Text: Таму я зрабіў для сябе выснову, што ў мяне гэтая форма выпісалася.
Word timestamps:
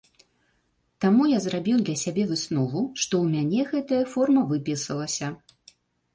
Таму 1.03 1.27
я 1.31 1.39
зрабіў 1.45 1.77
для 1.89 1.95
сябе 2.05 2.23
выснову, 2.31 2.81
што 3.03 3.13
ў 3.23 3.35
мяне 3.35 3.61
гэтая 3.75 4.01
форма 4.17 4.41
выпісалася. 4.55 5.33